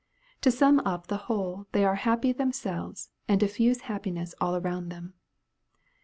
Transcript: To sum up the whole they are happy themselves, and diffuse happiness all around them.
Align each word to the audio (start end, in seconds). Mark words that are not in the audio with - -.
To 0.41 0.49
sum 0.49 0.79
up 0.79 1.05
the 1.05 1.17
whole 1.29 1.67
they 1.73 1.85
are 1.85 1.93
happy 1.93 2.31
themselves, 2.31 3.11
and 3.27 3.39
diffuse 3.39 3.81
happiness 3.81 4.33
all 4.41 4.55
around 4.55 4.89
them. 4.89 5.13